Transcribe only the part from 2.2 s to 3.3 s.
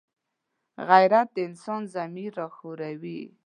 راویښوي